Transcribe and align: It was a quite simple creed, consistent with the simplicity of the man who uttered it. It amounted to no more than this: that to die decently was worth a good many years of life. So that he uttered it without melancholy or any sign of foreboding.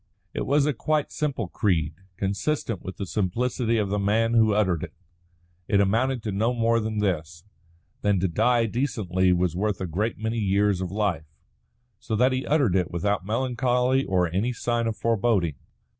It 0.33 0.47
was 0.47 0.65
a 0.65 0.73
quite 0.73 1.11
simple 1.11 1.47
creed, 1.47 1.93
consistent 2.17 2.81
with 2.81 2.97
the 2.97 3.05
simplicity 3.05 3.77
of 3.77 3.89
the 3.89 3.99
man 3.99 4.33
who 4.33 4.51
uttered 4.51 4.81
it. 4.81 4.93
It 5.67 5.79
amounted 5.79 6.23
to 6.23 6.31
no 6.31 6.55
more 6.55 6.79
than 6.79 6.97
this: 6.97 7.43
that 8.01 8.19
to 8.19 8.27
die 8.27 8.65
decently 8.65 9.31
was 9.31 9.55
worth 9.55 9.79
a 9.79 9.85
good 9.85 10.17
many 10.17 10.39
years 10.39 10.81
of 10.81 10.89
life. 10.89 11.27
So 11.99 12.15
that 12.15 12.31
he 12.31 12.47
uttered 12.47 12.75
it 12.75 12.89
without 12.89 13.27
melancholy 13.27 14.03
or 14.03 14.27
any 14.33 14.53
sign 14.53 14.87
of 14.87 14.97
foreboding. 14.97 15.53